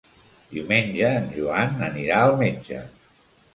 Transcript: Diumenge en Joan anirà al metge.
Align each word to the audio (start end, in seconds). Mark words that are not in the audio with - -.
Diumenge 0.53 1.11
en 1.17 1.29
Joan 1.37 1.79
anirà 1.91 2.25
al 2.25 2.35
metge. 2.43 2.83